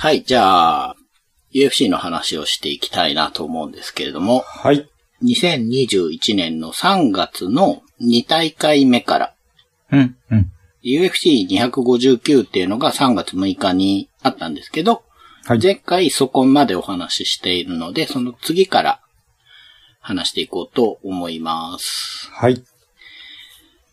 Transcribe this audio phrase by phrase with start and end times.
[0.00, 0.96] はい、じゃあ、
[1.52, 4.88] UFC の話をしていきたいなと思うんですけれども、はい。
[5.24, 9.34] 2021年の3月の2大会目から、
[9.90, 10.52] うん、うん。
[10.84, 15.02] UFC259 っていうのが3月6日にあったんですけど、
[15.44, 15.58] はい。
[15.60, 19.00] 前回そこまでお話ししているので、その次から
[19.98, 22.30] 話していこうと思います。
[22.30, 22.62] はい。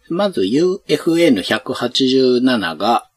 [0.10, 3.10] まず UFN187 が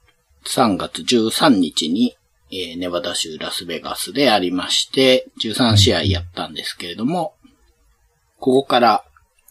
[0.47, 2.17] 3月13日に、
[2.51, 7.35] えーネバダ州ラスベガスでありまして、13試合やったんですけれども、
[8.39, 9.05] ここから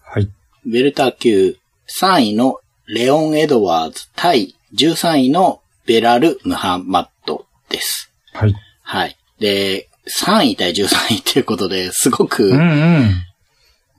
[0.03, 0.23] はい。
[0.65, 1.57] ウェルター級
[2.01, 8.11] 3位のレオン・エドワーズ対13位のベラル・ムハマットです。
[8.33, 8.55] はい。
[8.83, 9.17] はい。
[9.39, 12.63] で、3位対13位っていうことで、すごく、うん、う
[13.01, 13.11] ん。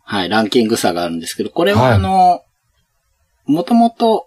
[0.02, 2.42] はい、ランキング差があるんですけど、これははいあの、
[3.44, 4.26] もともと、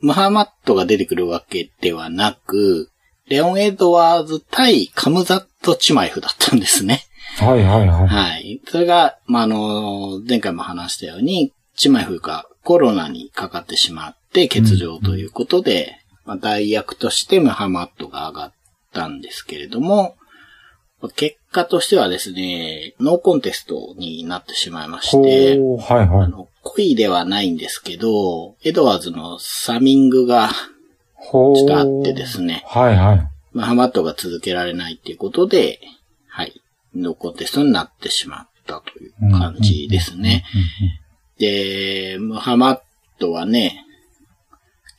[0.00, 2.89] ムハマットが出てくるわけではなく、
[3.30, 7.04] レオン・エドワーズ対カムザット・チマイフだったんですね。
[7.38, 8.06] はい、はい、はい。
[8.08, 8.60] はい。
[8.66, 18.52] それが、まあ、あの、前回も話したように、チマイフがコロナにかかってしまって欠場ということで、まあ、代役としてムハマットが上がっ
[18.92, 20.16] たんですけれども、
[21.14, 26.24] 結果としてはですね、ノーコンテストになってしまいまして、はい、はい。
[26.24, 30.50] あの、恋ではないんですけど、エドワーズのサミングが。
[31.22, 33.28] ちょっとあってですねはい、はい。
[33.52, 35.80] まあ、ハマットが続けられないっていうことで、
[36.28, 36.62] はい、
[36.94, 40.44] ノーコンテストになってしまったという感じですね。
[41.38, 42.80] で、ムハマッ
[43.18, 43.84] トはね、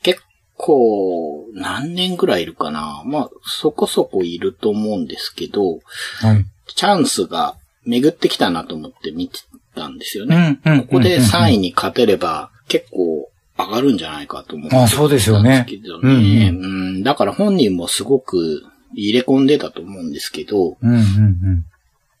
[0.02, 0.20] 結
[0.56, 5.80] 構、何年ぐらいいるかなまあ、そこそこいると思うんですけど、
[6.20, 6.44] はい。
[6.74, 9.40] チャンスが巡ってきたなと思って見て
[9.74, 10.60] たんですよね。
[10.64, 11.58] ここで3位に。
[11.58, 13.30] に勝てれば結構
[13.66, 15.72] 上がるんじゃないかと思ってあそうですよねた
[16.08, 16.66] んう
[16.98, 18.62] んだから本人もすごく
[18.94, 21.64] 入れ込んでたと思うんですけど、うん、うん、うん。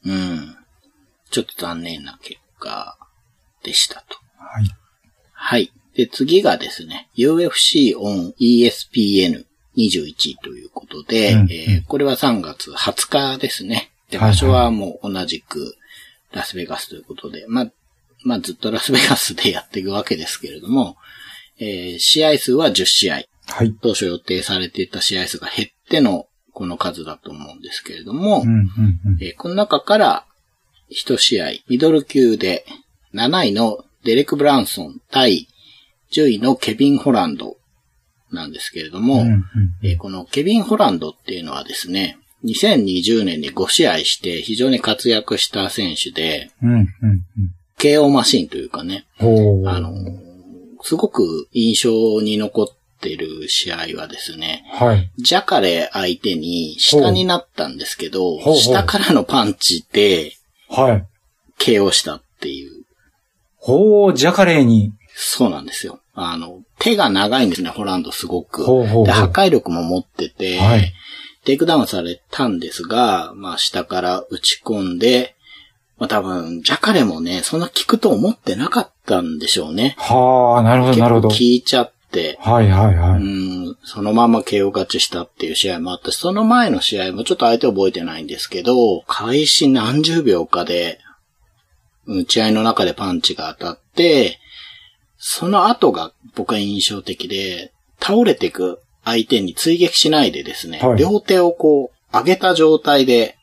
[0.04, 0.56] うん。
[1.30, 2.96] ちょっと残念な結果
[3.62, 4.18] でしたと。
[4.38, 4.64] はい。
[5.32, 5.72] はい。
[5.94, 9.34] で、次がですね、UFC on ESPN21
[10.42, 13.92] ということで、うんえーこれは3月20日ですね。
[14.10, 15.76] で、はいはい場所はもう同じく
[16.32, 17.72] ラスベガスということで、まあ、
[18.24, 20.96] まあずっとラスベガスでやっていくわけですけれども、
[21.62, 23.22] えー試合数は10試合。
[23.46, 23.74] はい。
[23.80, 29.18] 当初予定されていた試合数が減ってのこの数だと思うんですけれども、うん、うん、うん。
[29.20, 30.26] えーこの中から
[30.88, 32.64] 一試合、ミドル級で
[33.14, 35.46] 7位のデレク・ブランソン対
[36.12, 37.56] 10位のケビン・ホランド
[38.30, 39.42] なんですけれども、うん、うん。
[39.82, 46.86] えーこのケビン・ホランドっていうのはですね、2020年に5試合して非常に活躍した選手で、うん、うん。
[47.78, 49.06] KO マシンというかね。
[49.18, 49.92] あの、
[50.82, 52.66] すごく印象に残っ
[53.00, 55.10] てる試合はですね、はい。
[55.18, 60.32] ジャカレ相手に下になったんですけどほうほう、下からのパンチで
[60.68, 61.06] はい。
[61.58, 62.84] KO したっていう。
[63.56, 64.92] ほー、ジャカレーに。
[65.14, 66.00] そうなんですよ。
[66.14, 68.64] あの、手が長いんですね、ホランドすごく。
[68.64, 70.92] ほうほうほうで、破壊力も持ってて、はい
[71.44, 75.34] テイクダウンされたんですが、まあ下から打ち込んで、
[76.02, 79.94] まあ多分、ジャカレもね、そんな効くと思ってなかったんでしょうね。
[79.98, 81.28] はー、なるほど、なるほど。
[81.30, 83.70] 効いちゃって、はい、はい、はい。
[83.70, 90.98] ん、そのまま KO 勝ちしたっていう試合もあったし、その前の試合もちょっと相手覚えてないんですけど、開始何十秒かで、
[92.06, 94.40] 打ち合いの中でパンチが当たって、
[95.18, 103.41] その後が僕は印象的で、倒れていく相手に追撃しないでですね、はい両手をこう上げた状態ではい。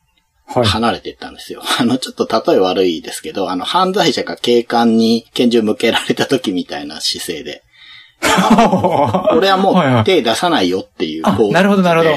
[0.49, 1.61] 離れていったんですよ。
[1.79, 7.63] あの、ちょっと例え悪いですけど、あの、犯罪者が警官に拳銃向けられた時みたいな姿勢で、
[9.31, 12.15] 俺はもはいはいう手出さないよっていうあポーズでなるほどなるほど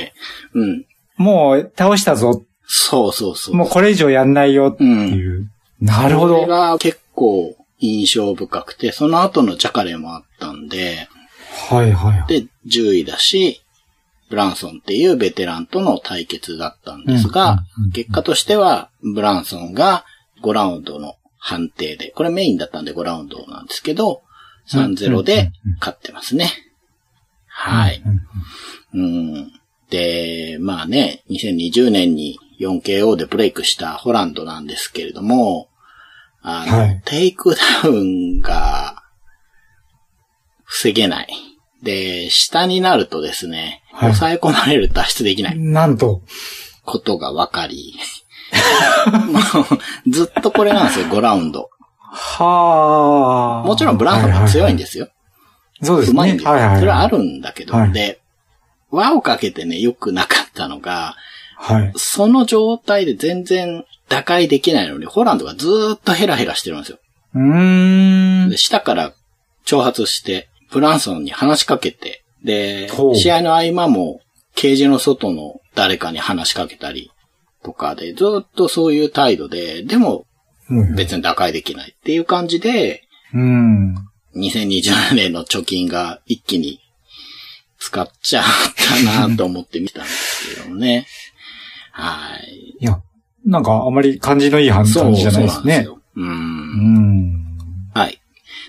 [0.54, 0.84] うん。
[1.16, 2.43] もう、倒したぞ。
[2.66, 3.54] そうそうそう。
[3.54, 5.49] もうこれ以上やんないよっていう。
[5.81, 6.47] なるほそれど。
[6.47, 11.09] が結構印象深くて、その後のジャカレーもあったんで、
[11.70, 12.41] はい、はい。
[12.43, 13.61] で、10位だし、
[14.32, 20.06] ブランソンっていうベテランとの対決だったんですが、結果としては、ブランソンが
[20.43, 24.23] 5ラウンドの判定で、これメインだったんで5ラウンドなんですけど、
[24.70, 26.49] 3-0で勝ってますね。
[27.46, 28.02] はい。
[28.94, 29.52] うん。
[29.90, 35.69] で、まあね、2020年に 4KO でブレイクしたホランドなんですけれども、
[36.40, 39.02] あの、はいテイクダウンが
[40.64, 41.28] 防げない。
[41.82, 46.22] で、下になるとですね、はい抑え込まれる脱出できないなんと。
[46.84, 47.94] ことが分かり、
[49.31, 49.38] も
[50.06, 51.70] うずっとこれなんですよ、5ラウンド。
[51.99, 53.66] はあ。
[53.66, 55.08] もちろんブランソンも強いんですすよ。
[55.82, 56.12] そうですね。
[56.12, 56.50] うまいんですよ。
[56.50, 56.78] はいはい。
[56.78, 58.20] それはあるんだけど、はいで、
[58.90, 61.16] 輪をかけてね、良くなかったのが、
[61.56, 61.93] はい。
[61.96, 66.99] その状態で全然打開できないのに、ホランドがずーっとヘラヘラしてるんですよ。
[67.34, 68.58] うーんで、。
[68.58, 69.12] 下から
[69.64, 74.20] 挑発して、ブランソンに話しかけて、で試合の合間も、
[74.54, 77.10] ケージの外の誰かに話しかけたり
[77.62, 80.26] とかで、ずっとそういう態度で、でも
[80.68, 83.02] うん別に打開できないっていう感じで、
[83.34, 83.94] うん。
[84.36, 86.80] 2020年の貯金が一気に
[87.78, 88.44] 使っちゃっ
[89.04, 91.06] たなと思って見たんですけどもね。
[91.90, 92.76] はい。
[92.80, 93.02] いや、
[93.44, 95.84] なんかあまり感じのいい感じじゃないですそうなんね。
[95.84, 95.98] よ。
[96.16, 96.20] う。
[96.20, 97.58] うんん。
[97.92, 98.20] はい。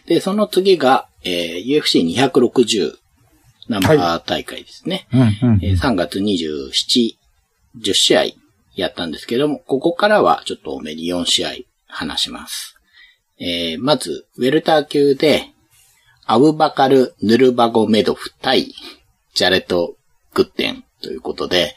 [0.07, 2.97] で、その次が、えー UFC260
[3.69, 5.07] ナンバー大会ですね。
[5.13, 5.21] うん。
[5.21, 5.24] う
[5.57, 6.69] んえー3月27、
[7.81, 8.24] 10試合
[8.75, 11.51] やったんですけども、ここからはちょっと多めに4試合
[11.88, 12.75] 話します。
[13.39, 15.48] えーまず、ウェルター級で、
[16.25, 18.74] アブバカル・ヌルバゴメドフ対、
[19.33, 19.95] ジャレト・
[20.33, 21.75] グッテンということで。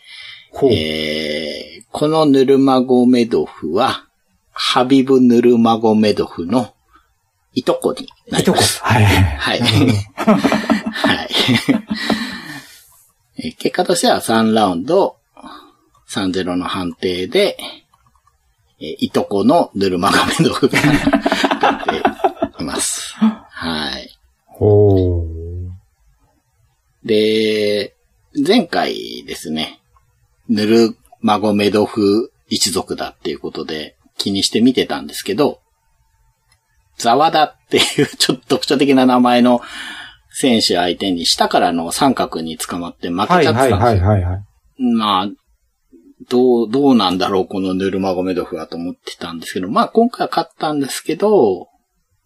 [0.70, 4.04] えーこのヌルマゴメドフは、
[4.52, 6.74] ハビブ・ヌルマゴメドフの
[7.54, 8.58] いとこにないりとこ。
[8.58, 8.80] ます。
[8.82, 9.04] はい。
[9.04, 9.60] はい。
[9.60, 10.75] はい。
[13.38, 15.16] えー結果としては3ラウンド
[16.08, 17.56] 3-0の判定で、
[18.80, 23.14] えーいとこのヌルマゴメドフが勝っています。
[23.14, 24.18] はい。
[24.46, 25.36] ほう。
[27.06, 27.94] で、
[28.46, 29.80] 前回ですね、
[30.48, 35.60] ヌルマゴメドフ一族だっていうことで気にして見てたんですけど、
[36.98, 39.60] ザワダっていうちょっと特徴的な名前の
[40.38, 43.76] 選手相手に下からの三角に捕まって負けちゃっはいはいてたんですよ。
[43.78, 44.44] はいはいはい。
[44.82, 45.28] まあ、
[46.28, 51.68] どう、どうなんだろう、このヌルマゴメドフはと思ってたんですけど、まあ今回は勝ったんですけど、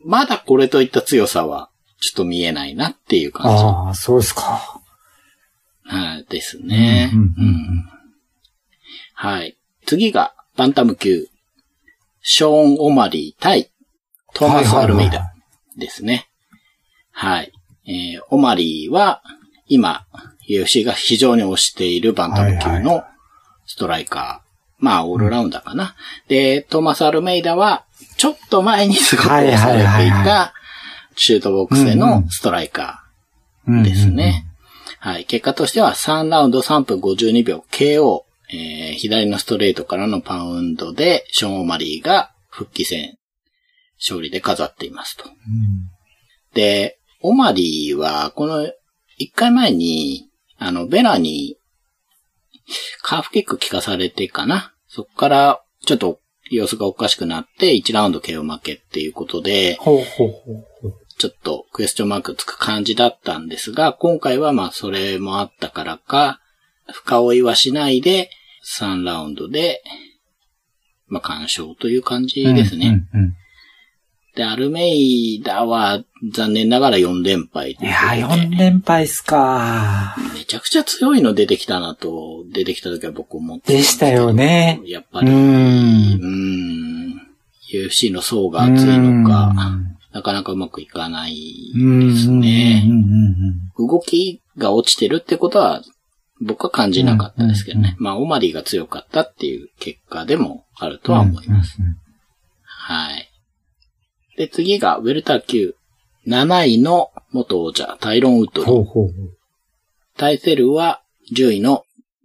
[0.05, 1.71] まだこれといった強さは
[2.01, 3.63] ちょっと見えないなっていう感じ。
[3.63, 4.81] ああ、そうですか。
[5.85, 7.11] はい、ですね。
[7.13, 7.91] うんうんうんうん
[9.15, 9.57] はい。
[9.87, 11.27] 次が、バンタム級。
[12.23, 13.71] ショーン・オマリー対
[14.35, 15.35] トーマス・アルメイはいはいダ
[15.77, 16.29] ですね。
[17.13, 17.53] はい。
[17.91, 19.23] えー、オマリーは、
[19.67, 20.07] 今、
[20.49, 23.03] UFC が非常に推しているバンタム級はいの
[23.67, 24.51] ストライカー。
[24.79, 25.97] まあ、オールラウンダーかな。
[26.29, 27.85] で、トーマス・アルメイダは、
[28.17, 30.55] ちょっと前にすごく推されていはいはいはいた、
[31.17, 33.83] シュートボックスでのストライカー。
[33.83, 34.47] ですね。
[34.99, 35.25] はい。
[35.25, 38.23] 結果としては3ラウンド3分52秒 KO、
[38.53, 43.19] えー、左のストレートからのパウンドで、ショーン・オマリーが復帰戦
[43.99, 45.25] 勝利で飾っていますと。
[45.25, 45.37] うんうん
[46.55, 48.73] で、オマリーは、この1
[49.35, 50.29] 回前に、
[50.59, 51.57] あの、ベラに
[53.03, 54.73] カーフキック効かされてかな？
[54.89, 56.21] そこから、ちょっと
[56.51, 60.95] 様子がおかしくなって、1ラウンド KO 負けっていうことで、ほうほうほうほう。
[61.19, 66.41] ちょっとクエスチョンマークつく感じだったんですが、今回はまあそれもあったからか、
[66.91, 68.31] 深追いはしないで、
[68.79, 69.83] 3ラウンドで、
[71.09, 73.07] まあ干渉という感じですね。
[73.13, 73.35] うんうん
[74.41, 76.03] で、アルメイダは
[76.33, 80.17] 残念ながら4連敗といやー、ことで4連敗っすか。
[80.33, 84.81] めちゃくちゃ強いの出てきたなと、出てきた時は僕思ってでしたよね。
[84.83, 87.11] うやっぱり、うーん。
[87.11, 87.21] ん、
[87.71, 92.83] UFC の層が厚いのかうん、なかなかうまくいかないうんですね。
[93.77, 95.83] 動きが落ちてるってことは、
[96.41, 97.95] 僕は感じなかったですけどね。
[97.99, 101.77] まあ、オマリーが強かったっていう結果でもあるとは思います。
[102.65, 103.30] はい。
[104.41, 105.75] で、次が、ウェルター級。
[106.27, 108.73] 7位の元王者、タイロン・ウッドリー。
[108.73, 109.37] ほうほうほう。
[110.17, 111.03] 対セルは、
[111.37, 111.85] 10位の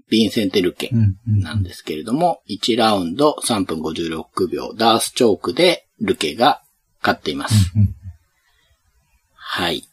[0.09, 6.61] ヴィンセンテ・ルケうんうんなんですけれども、1ラウンド3分56秒、ダースチョークでルケが
[7.01, 7.73] 勝っています。
[7.75, 7.93] うん
[9.37, 9.83] はい。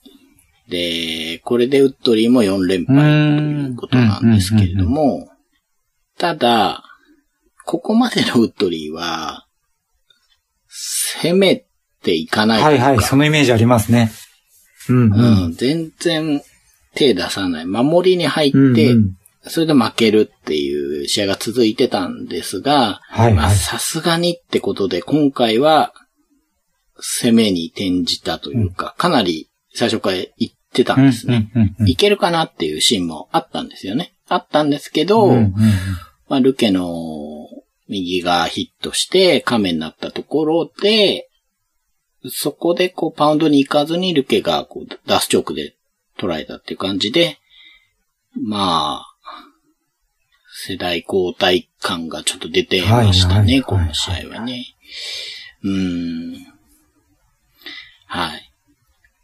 [0.68, 5.28] で、これでウッドリーも4連敗ということなんですけれども、
[6.18, 6.84] ただ、
[7.64, 9.46] ここまでのウッドリーは、
[10.68, 11.66] 攻め
[12.02, 14.10] ていかないはいはい、そのイメージありますね。
[14.88, 15.44] うんうん。
[15.44, 16.42] うん、全然
[16.94, 17.66] 手出さない。
[17.66, 23.56] 守りに入って、うんうんそれで負けるっていう試合が続いてたんですが、まあはいはい。
[23.56, 25.92] さすがにってことで、今回は
[26.96, 31.50] 攻めに転じたというか、かなり最初から言ってたんですね。
[31.56, 34.12] うんうんうんいけるかなっていうシーンもあったんですよね。
[34.28, 35.54] あったんですけど、うんうん
[36.28, 37.48] まあ、ルケの
[37.88, 41.28] 右がヒットして、亀になったところで、
[42.30, 45.74] そこでこうパウンドに行かずにルケがこうダスチョークで
[46.18, 47.38] 捉えたっていう感じで、
[48.40, 49.16] まあ、
[50.64, 54.64] 世代交代感がちょっと出てましたね、はいはいはいこの試合はね。
[55.64, 56.46] うーん。
[58.06, 58.52] はい。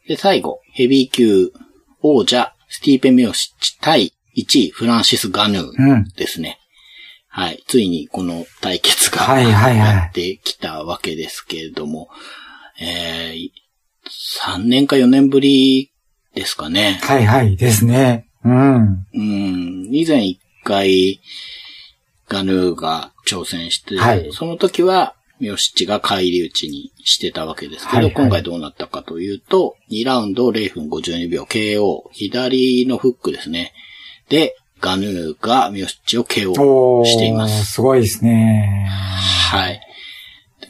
[0.09, 1.52] で、最後、ヘビー級
[2.00, 6.05] 王者、スティーペン・ミオシッチ対1位、フランシス・ガヌーうん。
[6.17, 6.59] ですね。
[7.28, 7.62] はい。
[7.67, 12.09] ついにこの対決が、はいはいはいやってきたわけですけれども、
[12.80, 13.50] えー、
[14.54, 15.92] 3年か4年ぶり
[16.35, 16.99] ですかね。
[17.02, 18.28] はいはいですね。
[18.44, 19.06] うん。
[19.14, 21.20] うん、以前一回、
[22.28, 33.73] ガヌーが挑戦して、はいその時は、ミョシッチが返り討ちにしてたわけですけど、はいはい今回どうなったかというと、2ラウンド0分52秒 KO、左のフックですね。
[34.28, 37.73] で、ガヌーがミョシッチを KO しています。
[37.73, 38.88] すごいですね。
[39.50, 39.80] はい。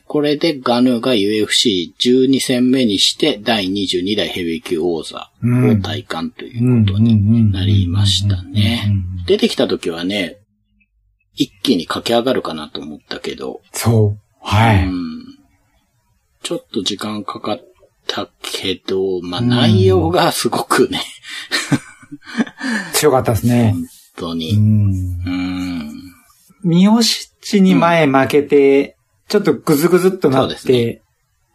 [0.09, 8.91] でこれでガヌーが UFC12 戦目にして第22代ヘビー級王座を体感ということになりましたね。
[9.27, 10.39] 出てきた時はね、
[11.35, 14.19] 一気に駆け上がるかなと思ったけど、そう。
[14.41, 14.87] はい。
[14.87, 15.19] うん
[16.43, 17.61] ちょっと時間かかっ
[18.07, 21.03] たけど、まあ内容がすごくね、
[22.95, 23.73] 強かったですね。
[23.73, 23.85] 本
[24.17, 24.57] 当うに。
[24.57, 24.91] ん。
[25.27, 25.93] うん。
[26.65, 27.03] 三好
[27.41, 28.98] 地に前負けて、
[29.29, 31.03] ちょっとグズグズっとなそうでて、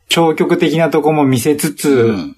[0.10, 2.36] 消極的なとこも見せつつ、うん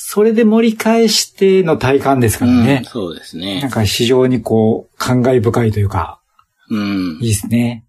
[0.00, 2.82] それで盛り返しての体感ですからうんね。
[2.86, 3.68] そうですなんね。
[3.68, 6.20] か非常にこう、感慨深いというか、
[6.70, 7.28] うんいい。
[7.30, 7.84] ですね。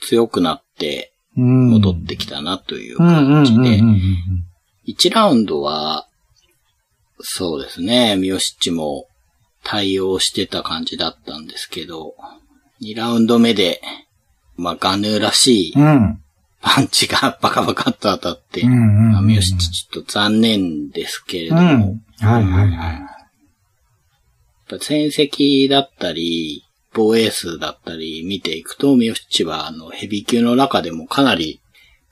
[0.00, 1.68] 強くなってうん。
[1.68, 3.98] 戻ってきたなといううんうんうん感じでうんうん。
[4.88, 6.08] 1ラウンドは、
[7.20, 9.06] そうですね、ミヨシッチも
[9.64, 12.14] 対応してた感じだったんですけど、
[12.82, 13.82] 2ラウンド目で、
[14.56, 16.20] まあ、ガヌーらしいうん。
[16.60, 22.02] パンチが バカバカっと当たって、うんうんうんまあミヨシッチちょっと残念ですけれどうも、ん。
[22.20, 22.70] はいはいはい。
[22.70, 23.00] や
[24.76, 31.60] っぱ戦績だったり、防衛数だったり見ていくと、ミヨシッチはあのヘビー級の中でもかなり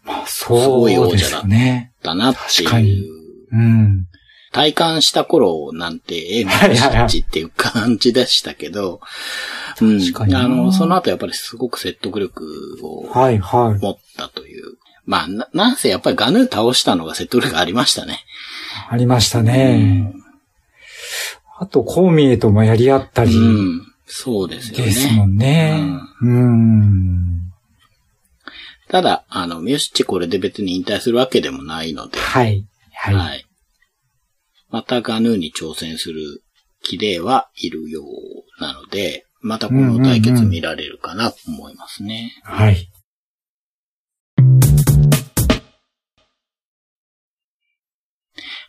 [0.04, 1.92] まあ、そうですよね。
[2.02, 3.12] だなって確かにいう
[3.52, 4.06] うん。
[4.52, 9.00] 体感した頃なんて、え、ミはいはいはいヨシッチっていう感じでしたけど、
[9.80, 9.98] うん。
[9.98, 13.82] 確かになあの、その後やっぱりすごく説得力をはいはい。
[13.82, 14.76] 持ったという。
[15.04, 18.20] まあ、な、なんせやっぱりガヌー倒したのが説得力ありましたね。
[18.88, 20.12] ありましたね。
[21.58, 23.86] あと、コーミエともやり合ったり、うん。
[24.06, 24.84] そうですよね。
[24.84, 25.80] ですもんね。
[26.20, 27.52] うん。
[28.88, 32.66] ただ、あの、ミヨシッチこれで別に引退するわけでもないので、はい。
[32.92, 33.14] はい。
[33.14, 33.46] はい。
[34.72, 36.42] またガヌーに挑戦する
[36.82, 42.32] 気ではいるようなので、またこの対決見られるかなと思いますね。
[42.42, 42.88] はい。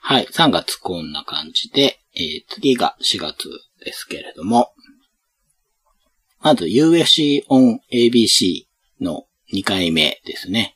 [0.01, 0.25] はい。
[0.25, 3.47] 3月こんな感じで、えー次が4月
[3.85, 4.73] ですけれども、
[6.41, 8.65] まず UFC on ABC
[8.99, 10.75] の2回目ですね。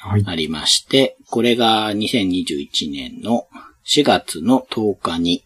[0.00, 0.24] はい。
[0.26, 3.46] ありまして、これが2021年の
[3.84, 5.44] 4月の10日に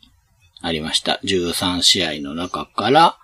[0.61, 1.21] ありました。
[1.25, 3.19] 13試合の中から、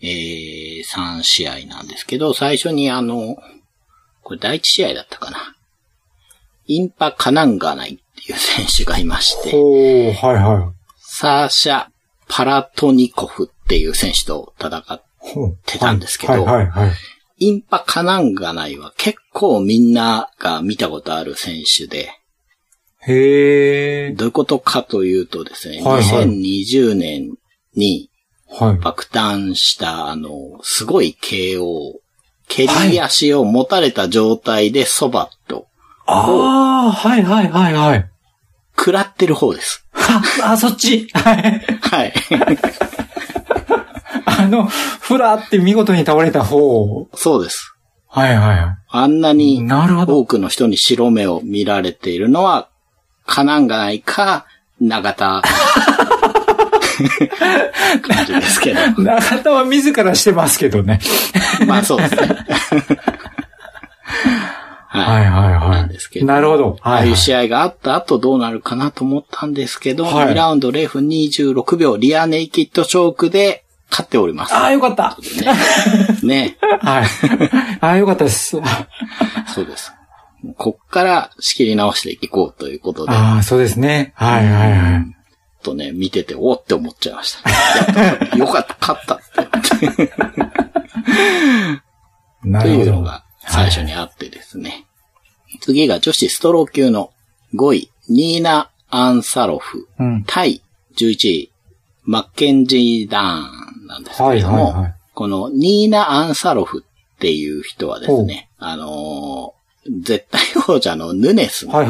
[0.00, 3.36] えー、3試合なんですけど、最初にあの、
[4.22, 5.54] これ第1試合だったかな。
[6.66, 10.74] インパカナンガナイっていう選手がいまして、おー、はいはい。
[10.98, 11.86] サーシャ・
[12.28, 15.02] パラトニコフっていう選手と戦っ
[15.64, 16.92] てたんですけどはいはいはい。
[17.38, 22.10] インパカナンガナイは結構みんなが見たことある選手で、
[23.06, 24.16] へー。
[24.16, 27.30] どういうことかというとですね、はいはい2020年
[27.74, 28.10] に
[28.48, 28.76] はい。
[28.76, 30.30] 爆誕した、あの、
[30.62, 31.94] すごい KO、
[32.48, 35.66] 蹴り足を持たれた状態でそばっと、
[36.06, 38.10] あー、はいはいはいはい。
[38.76, 39.86] 食らってる方です。
[39.94, 41.08] あ、 あ、そっち。
[41.12, 41.64] はい。
[41.80, 42.12] はい。
[44.26, 47.08] あの、ふらって見事に倒れた方。
[47.14, 47.74] そうです。
[48.08, 48.76] はいはいは。
[48.88, 50.18] あんないになるほど。
[50.18, 52.68] 多くの人に白目を見られているのは、
[53.26, 54.46] カナンガナイか、
[54.80, 55.42] 長田。
[58.02, 59.02] 感じですけど。
[59.02, 61.00] 中田は自らしてますけどね。
[61.66, 62.20] まあそうですね。
[64.94, 66.28] はいはいなはんですけどい。
[66.28, 66.78] なるほど。
[66.82, 67.10] ああはいはい。
[67.10, 74.54] いう試合があった後どうなるかなと思ったんですけど、はい2ラウンド0分26秒、リアネイキッドチョークで勝っております。
[74.54, 75.18] あー、よかった。
[76.22, 76.56] ね。
[76.80, 77.04] はい。
[77.80, 78.60] あー、よかったです。
[79.52, 79.92] そうです。
[80.56, 84.12] こっから仕切り直していこうということで、ああ、そうですね。
[84.16, 85.06] はいはいはい。
[85.62, 87.50] とね、見てて、おって思っちゃいました。
[88.02, 89.86] やったよかった、勝ったって。
[89.88, 90.02] と
[92.48, 92.82] なるほど。
[92.84, 94.84] いうのが最初にあってですね。
[95.60, 97.10] 次が女子ストロー級の
[97.54, 100.24] 5位、ニーナ・アンサロフ、うん。
[100.26, 100.62] 対
[100.96, 101.50] 11位、
[102.02, 103.40] マッケンジー・ダー
[103.84, 109.63] ンなんですけれども、はいはいはいこのニーナ・アンサロフっていう人はですね、あのー
[110.02, 111.72] 絶対王者のヌネスの。
[111.72, 111.80] パ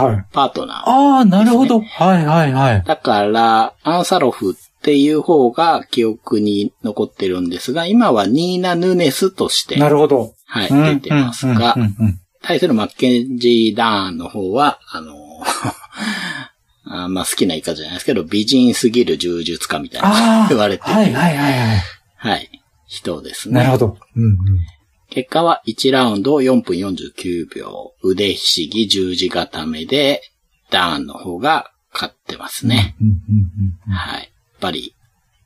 [0.46, 0.90] ートナー。
[0.90, 1.80] ああ、なるほど。
[1.80, 2.82] はいはいはい。
[2.84, 10.34] だから、アンサロフっっていう方が記憶に残ってるんですが、今はニーナ・ヌネスとして、なるほど。
[10.44, 15.14] はい、うん出てますがうん、うんうん対するマッケンジー・ダーンの方は、あの、
[16.84, 20.48] あまあ好きな言い方じゃないですけど、美人すぎる柔術家みたいあなあ。
[20.50, 21.82] 言われてる、はいはいはいはい。
[22.16, 22.50] はい、
[22.86, 23.60] 人ですね。
[23.60, 23.96] なるほど。
[24.14, 24.38] うんうん。
[25.14, 30.23] 結果は1ラウンド4分49秒、腕ひしぎ十字固めで、
[30.73, 32.97] ダーンの方が勝ってますね。
[33.88, 34.23] はい。
[34.23, 34.28] やっ
[34.59, 34.92] ぱり、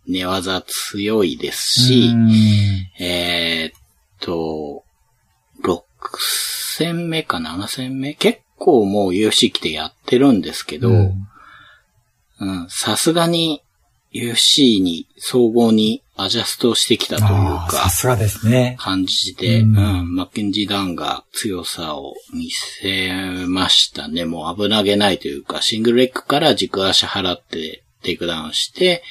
[0.06, 1.86] 寝技強いですうん。
[1.86, 3.80] し、うんえーっ
[4.20, 4.84] と、
[5.62, 5.82] 6
[6.78, 8.14] 戦目か7戦目？
[8.14, 10.90] 結構もう UFC 来てやってるんですけど、
[12.70, 13.62] さすがに
[14.12, 18.76] UFC に総合にアジャストしてきたというああ、さか、すがですね。
[18.80, 23.12] 感じで、ううんん、マッケンジー・ダンが強さを見せ
[23.46, 24.24] ましたね。
[24.24, 29.02] もう危なげないというか、シングルレッグから軸足払ってテイクダウンして、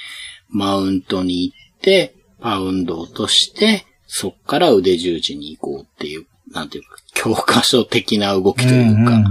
[0.50, 9.24] マウントに行って、パウンドを落として、そっから腕十字に行こうっていう、なんていうか、教科書的な動きというか、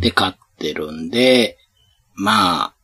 [0.00, 1.58] で勝ってるんで、
[2.14, 2.74] まあ、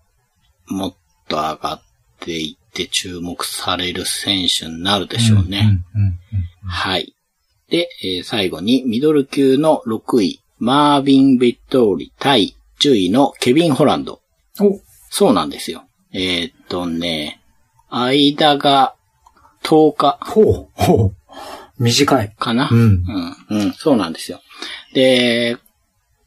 [0.66, 0.96] もっ
[1.30, 1.82] と上がっ
[2.20, 5.80] ていって注目される選手になるでしょうね。
[6.66, 7.14] はい。
[7.68, 14.20] で、えー最後にミドル級の6位、マービン・ベットーリ対10位のケビン・ホランド。
[15.08, 15.84] そうなんですよ。
[16.12, 17.40] えーっとね、
[17.88, 18.94] 間が
[19.62, 21.14] 10日ほう、ほう。
[21.78, 22.34] 短い。
[22.38, 23.04] かな、うん。
[23.48, 24.40] うん、うん、そうなんですよ。
[24.92, 25.56] で、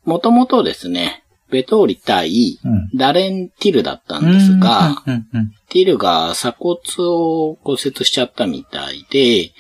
[0.06, 1.23] もともとですね、
[1.54, 5.04] ベトーリ対うんダレン・ティルだったんですが、
[5.70, 9.52] ティルが鎖骨を骨折しちゃったみたいで、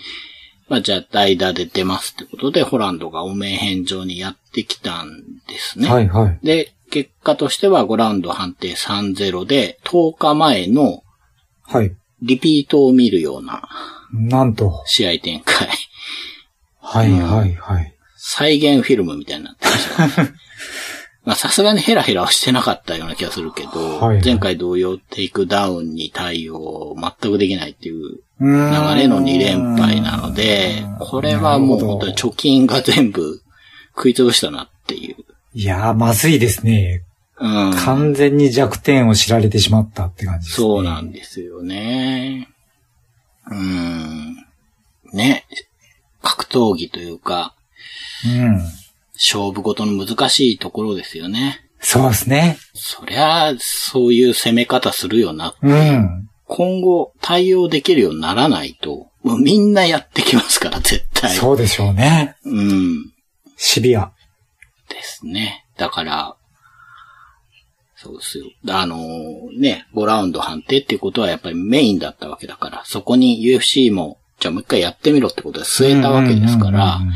[0.67, 5.87] まあじゃあ代打で出ますってことで、ホランドがお名返上にやってきたんですね。
[5.87, 6.45] はいはい。
[6.45, 11.03] で、結果としては5ラウンド判定3-0で、10日前の
[11.63, 11.95] はい。
[12.21, 13.67] リピートを見るような
[14.13, 14.81] なんと。
[14.85, 15.69] 試合展開。
[16.79, 17.93] はいはいはい。
[18.17, 19.71] 再現フィルムみたいになってま
[20.07, 20.23] した。
[21.23, 33.41] まあさすがにヘラヘラはしてなかったような気がするけど、はいはい前回同様テイクダウンに対応全くできないっていう流流れの2連敗なので、これはもう本当に貯金が全部
[33.95, 35.15] 食い潰したなっていう。
[35.53, 37.03] いやー、まずいですね。
[37.39, 37.73] うん。
[37.73, 40.67] 完全に弱点を知られてしまったって感じですね。
[40.67, 42.49] そうなんですよね。
[43.49, 44.35] うん。
[45.13, 45.45] ね。
[46.21, 47.53] 格闘技というか、
[48.25, 48.61] うん。
[49.15, 51.59] 勝負事の難しいところですよね。
[51.79, 52.57] そうですね。
[52.73, 55.53] そりゃ、そういう攻め方するよな。
[55.61, 56.29] うん。
[56.45, 61.35] 今後対応できるようにならないと、もうみんなやってきますから、絶対。
[61.35, 62.35] そうでしょうね。
[62.45, 63.11] うん。
[63.57, 64.11] シビア。
[64.89, 65.65] ですね。
[65.77, 66.35] だから、
[67.95, 68.45] そうですよ。
[68.69, 68.97] あの
[69.57, 77.13] ね、5ラウンド判定っていうことはやっぱりメインだったわけだから、そこに UFC も、じゃあもう一回やってみろってことで据えたわけですからうんうんうんうん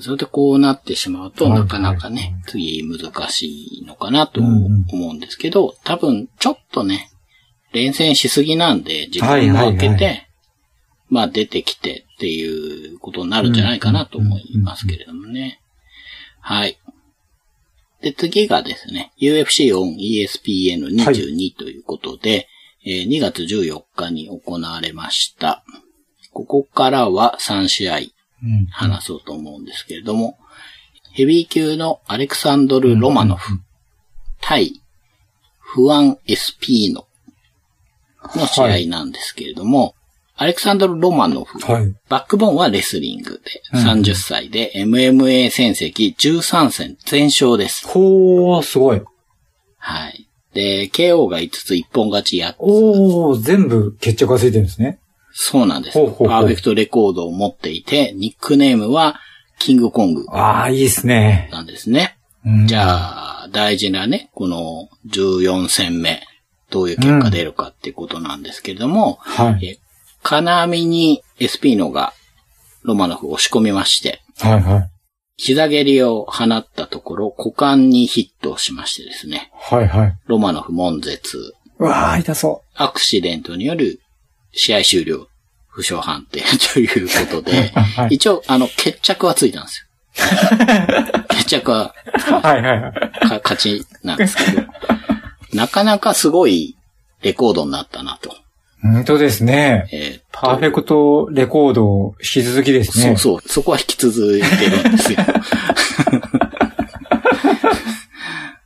[0.00, 7.10] それでこうなってしまうと、はいなかなかはいね、次難しいのかなと思うんですけど、多分ちょっとね、
[7.72, 10.26] 連戦しすぎなんで、時間を空けて、
[11.10, 15.60] まあ出てきてっていうことになるんじゃないかなと思いますけれどもね。
[16.40, 16.78] はい。
[18.00, 22.48] で、次がですね、UFC on ESPN22 ということで、
[22.86, 25.62] えー2月14日に行われました。
[26.32, 27.98] ここからは3試合。
[27.98, 28.14] うん
[28.70, 30.38] 話そうと思うんですけれども、
[31.12, 33.60] ヘビー級のアレクサンドル・ロマノフ
[34.40, 34.80] 対
[35.58, 37.06] フアン・エスピーノ
[38.36, 39.94] の試合なんですけれども、
[40.36, 41.94] アレクサンドル・ロマノフ、はい。
[42.08, 47.86] バックボーンはレスリングで、うん30歳で MMA 戦績13戦全勝です。
[47.86, 49.02] ほー、すごい。
[49.78, 50.28] はい。
[50.52, 54.98] で、KO が5つ一本勝ちやっおー、全部決着がついてるんですね。
[55.36, 55.94] そうなんです。
[55.94, 59.20] パーフェクトレコードを持っていて、ニックネームは
[59.58, 61.48] キングコングあー、いいですね。
[61.52, 62.16] なんですね。
[62.46, 66.22] うんじゃあ、大事なね、この14戦目、
[66.70, 69.66] どういう結果出るかってことなんですけれども、はい。
[69.66, 69.78] え
[70.22, 72.14] 金網にエスピーノが
[72.82, 74.90] ロマノフを押し込みまして、はいはい。
[75.36, 80.16] 膝蹴りを放ったところ、股間にヒットをしましてですね、はいはい。
[80.26, 84.00] ロマノフ悶絶、うわー、痛そアクシデントによる
[84.56, 85.28] 試合終了、
[85.68, 89.86] 負傷判定ということで、 はい一応、あの、決着はついたんですよ。
[91.28, 91.94] 決着は
[92.28, 92.32] う。
[92.32, 92.92] はいはいはい。
[92.92, 94.62] か勝ちなんですけど、
[95.52, 96.76] なかなかすごい
[97.22, 98.36] レコードになったなと。
[98.82, 99.88] 本当ですね。
[99.92, 103.16] えーパーフェクトレコード引き続きですね。
[103.16, 105.18] そうそう、そこは引き続いてるんですよ。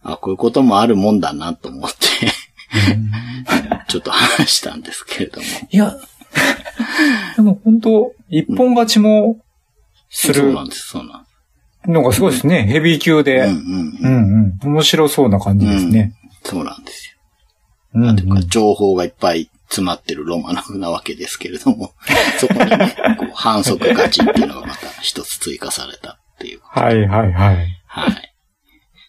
[0.03, 5.47] あ、こういうこともあるもんだなと思って、ちょっと話したんですけれども。
[5.71, 5.97] いや、
[7.37, 9.39] でも本当一本勝ちも
[10.11, 11.29] するそうなんです、そうなんで
[11.85, 11.91] す。
[11.91, 12.65] のがすごいですね。
[12.65, 13.39] ヘビー級で。
[13.39, 13.59] うんうんう
[14.03, 14.13] うん。
[14.13, 14.73] んうん。
[14.73, 16.13] 面白そうな感じですね。
[16.45, 17.13] そうなんですよ。
[17.95, 21.95] うんなんていうか、情報がいっぱい詰まってるロマノフなわけですけれども、
[22.39, 26.61] そこにね、こう反則勝ちっていうのがまた一つ追加されたっていう。
[26.63, 27.69] はいはいはい。
[27.87, 28.35] はい。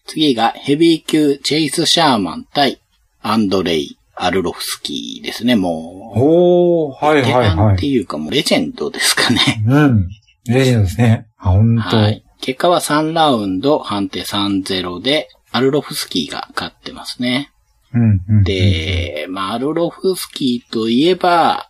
[0.08, 2.80] 次がヘビー級チェイス・シャーマン対
[3.22, 6.20] アンドレイ・アルロフスキーですね、もう。
[6.20, 7.76] おー、はいはいはい。
[7.76, 9.64] っていうかもうレジェンドですかね。
[9.66, 10.10] うん。
[10.46, 11.28] レジェンドですね。
[11.38, 12.26] あ、本当、はい。
[12.42, 17.52] 結果は3ラウンド判定3-0で、アルロフスキーが勝ってますね。
[17.94, 18.44] うんうん。
[18.44, 21.70] で、まあ、アルロフスキーといえば、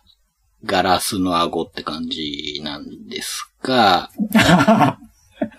[0.64, 4.10] ガラスの顎って感じなんですが、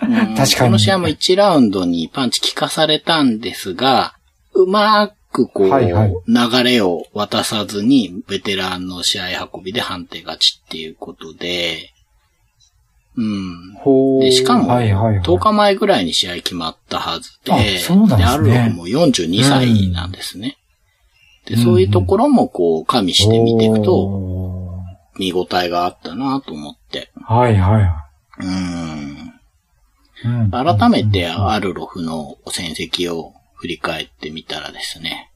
[0.01, 4.13] うん確かにこの試合も1ラウンドにパンチ効かされたんですが、
[4.53, 11.91] うまくこう、はいはい流れを渡さずに、ベテランの試合運びで判定勝ちっていうことで、
[13.17, 14.19] うん。
[14.21, 20.57] で、しかも、はいはいはい、10日前ぐらいに試合決まったはずで、あそうなんですねアルロフも42歳なんですね。
[21.45, 24.83] で、そういうところもこう、加味して見ていくと、お
[25.17, 27.11] 見応えがあったなと思って。
[27.17, 28.07] ーはいはいは
[28.39, 28.47] うん。
[28.53, 28.57] い。
[30.23, 35.29] うん改めてアルロフの戦績を振り返ってみたらですね、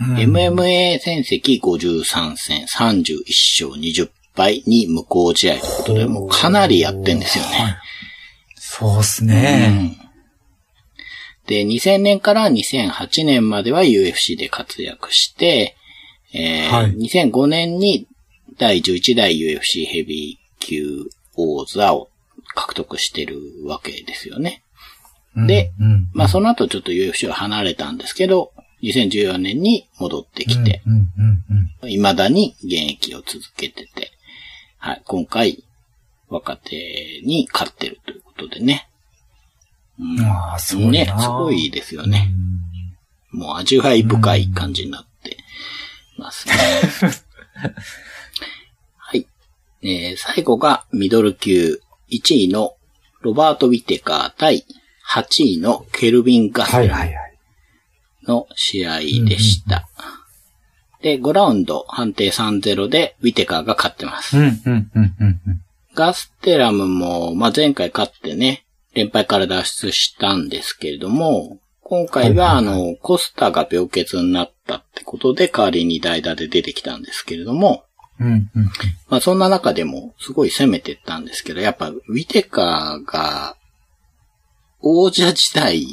[0.00, 3.18] うん MMA 戦績53戦、31
[3.66, 7.78] 勝20敗に無効試合ということで、もうかなりやってんですよはいね。
[8.56, 9.96] そうっすね。
[10.00, 10.06] うん
[11.46, 15.76] で、2000年から2008年までは UFC で活躍して、
[16.34, 18.08] えーはい2005年に
[18.58, 21.04] 第11代 UFC ヘビー級
[21.36, 22.08] 王座を
[22.54, 24.62] 獲得してるわけですよね。
[25.36, 30.82] でうん、うんまあその後ちょっと UFC を離れたんですけど、2014年に戻ってきて、
[31.82, 34.12] 未だに現役を続けてて、
[34.78, 35.64] はい、今回、
[36.28, 38.88] 若手に勝ってるということでね。
[39.98, 40.90] うんああ、すごいな。
[40.92, 42.30] ね、すごいですよね。
[43.30, 45.36] もう味わい深い感じになって
[46.18, 46.54] ますね。
[48.96, 49.26] はい。
[49.82, 52.76] えー最後がミドル級1位の
[53.22, 54.64] ロバート・ウィテカー対
[55.08, 55.24] 8
[55.56, 57.06] 位のケルビン・ガステラ。
[58.26, 59.88] の試合でした。
[61.00, 64.36] で、5ラウンド判定3-0でウィテカーが勝ってます。
[65.94, 68.64] ガステラムも、まあ、前回勝ってね、
[68.94, 77.84] 連敗から脱出したんですけれども、今回は、はいあの、コスタが病欠になったってことで、代わりに代打で出てきたんですけれども、
[78.18, 78.50] うんうん
[79.08, 83.56] まあ、そんな中でも、すごい攻めてったんですけど、やっぱ、ウィテカーが、
[84.88, 85.84] 王者時代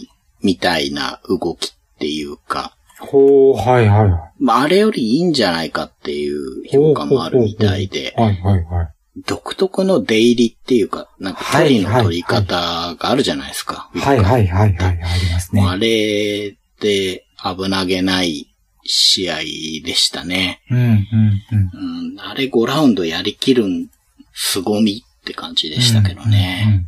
[0.43, 4.33] みたいな動きっていうか、ほう、はいはいはい。
[4.39, 8.89] まあ、あれよりいいんじゃないかっていう評価もあるみたいで、はいはいはい。
[9.25, 13.89] 独特の出入りっていうか、なんか距離の取り方があるじゃないですか。
[13.95, 14.99] はいはいはいはい、あり
[15.31, 15.61] ますね。
[15.61, 18.47] あれで危なげない
[18.83, 19.37] 試合
[19.85, 20.61] でしたね。
[20.69, 22.11] うんうんうん。
[22.11, 23.87] うん、あれ5ラウンドやりきるん、
[24.33, 26.85] 凄みって感じでしたけどね。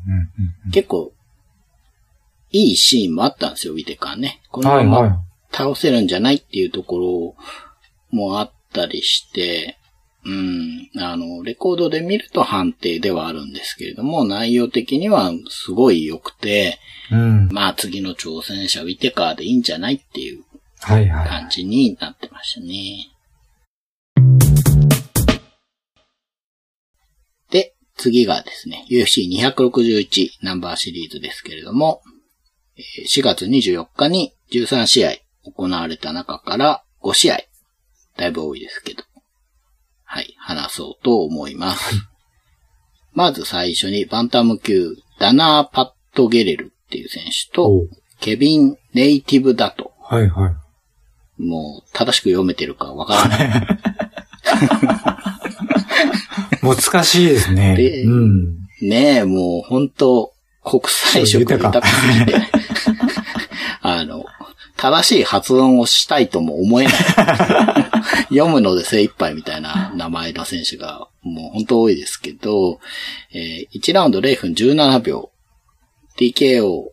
[0.71, 1.13] 結構、
[2.57, 4.41] いいシーンもあったんですよ、ウィテカーね。
[4.49, 4.63] こうん。
[4.63, 5.23] のまはいはいま。
[5.51, 7.35] 倒せるんじゃないっていうとこ
[8.11, 9.77] ろもあったりして、
[10.23, 16.79] うん、あの、レコードで見ると判定ではあるんですけれども、内容的にはすごい良くて、
[17.11, 17.49] うん。
[17.51, 20.43] まあ次の挑戦者ウィテカーでいいんじゃないっていう
[20.79, 21.27] はいはい。
[21.27, 23.09] 感じになってましたね。
[27.51, 32.14] で、次がですね、UFC261 ナンバーシリーズですけれども、えー
[32.77, 35.13] 4月24日に13試合
[35.45, 37.39] 行われた中から5試合、
[38.17, 39.03] だいぶ多いですけど、
[40.03, 41.95] はい、話そうと思います。
[43.13, 47.87] まず最初にバンタム級、ダナー・パット・ゲレルっていう選手とお、
[48.19, 50.53] ケビン・ネイティブ・ダトはいはい。
[51.41, 53.77] もう、正しく読めてるかわからない。
[56.75, 57.75] 難しいですね。
[57.75, 58.55] でうん。
[58.81, 60.33] ねえ、もう本当
[60.63, 62.64] 国際色豊かすぎて。
[64.85, 66.93] 正しい発音をしたいとも思えない。
[68.29, 72.79] 読むので精一杯みたいな名前の選手がもう本当多いですけど、
[73.33, 75.31] えー1ラウンド0分17秒、
[76.19, 76.83] TKO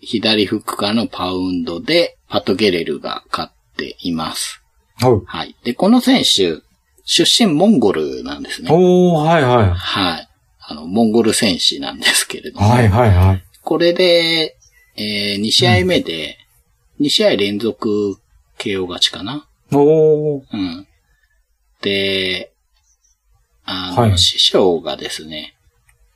[0.00, 4.60] 左フックからのパウンドでパット・ゲレルが勝っています。
[5.02, 5.56] おはい。
[5.64, 6.58] で、この選手、
[7.06, 8.68] 出身モンゴルなんですね。
[8.70, 10.28] おー、はいははい。
[10.60, 12.62] あの、モンゴル戦士なんですけれどい。
[12.62, 12.68] も。
[12.68, 13.44] はいはいはい。
[13.62, 14.58] これで、
[14.96, 16.36] えー、2試合目で、
[17.00, 18.18] 2試合連続
[18.58, 20.42] KO 勝ちかなおー。
[20.52, 20.86] うん。
[21.82, 22.52] で、
[23.64, 25.54] あの、はい師匠がですね、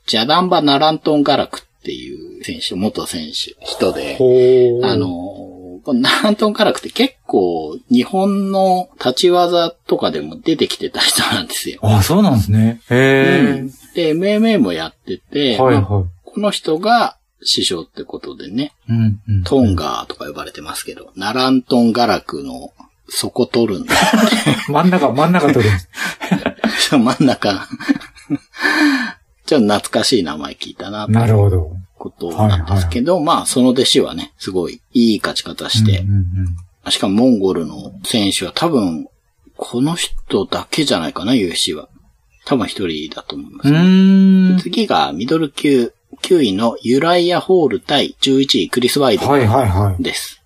[0.06, 4.18] ジャダンバ・ナラントン・ガラクっていう選手、元選手、人で。
[4.82, 5.08] あの、
[5.84, 11.80] このナラントン・ガラクって結構日本の立ち技とかでも出てきてた人なんですよ。
[11.82, 12.80] あ、そうなんですね。
[12.90, 15.58] へうんで、MMA もやってて、え。
[15.58, 18.92] はいまあはこの人が師匠ってことでね、い。
[18.92, 19.42] うんうん。
[19.44, 22.72] トンガーとか呼ばれてますけど、ナラントン・ガラクの
[23.08, 23.94] 底取るんだ。
[24.68, 25.70] 真ん中、真ん中取る。
[26.90, 27.68] 真ん中。
[29.46, 31.76] ちょっと懐かしい名前聞いたな、となるほど。
[31.98, 36.56] ことなんですけど、まあ、その弟子はね、すごいいい勝ち方して、うんうん
[36.90, 39.06] しかもモンゴルの選手は多分、
[39.56, 41.88] この人だけじゃないかな、UFC は。
[42.44, 43.76] 多分一人だと思います、うん。
[43.76, 44.58] うーん。
[44.58, 50.02] 次がミドル級9位のユライア・ホール対11位クリス・ワイドはいはいはい。
[50.02, 50.42] です。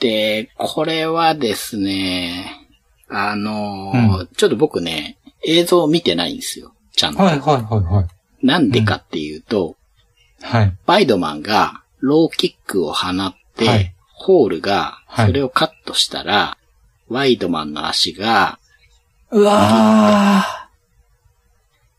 [0.00, 2.66] で、これはですね、
[3.08, 6.72] あのーちょっと僕ね、映像を見てないんですよ。
[6.92, 7.22] ちゃんと。
[7.22, 8.46] はいはいはいはい。
[8.46, 9.76] なんでかっていうと、
[10.42, 10.76] はい。
[10.86, 16.56] バイドマンがローキックを放って、はいホールがはいそれをカットしたら、
[17.08, 18.58] ワイドマンの足が
[19.30, 20.42] うわ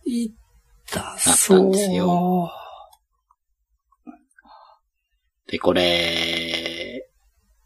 [0.05, 0.31] ー。
[0.87, 2.51] 痛ったんですよ。
[5.47, 7.07] で、これ、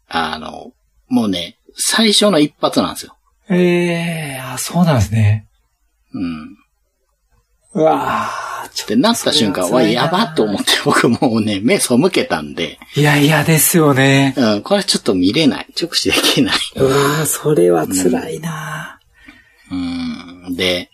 [0.08, 0.72] あの、
[1.08, 3.16] もうね、最初の一発なんですよ。
[3.50, 5.48] ええー、あ、そうなんですね。
[6.14, 6.56] うん。
[7.74, 13.00] うわー、ちょっで、なった瞬間、わ、やばっと思って僕もうね、目背けたんで、と。
[13.00, 14.34] いやいやですよね。
[14.36, 15.66] うん、これちょっと見れない。
[15.80, 16.54] 直視できない。
[16.76, 19.00] うわー、それは辛いな
[19.70, 19.74] う
[20.50, 20.54] ん。
[20.54, 20.91] で、